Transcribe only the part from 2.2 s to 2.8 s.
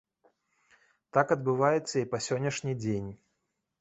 сённяшні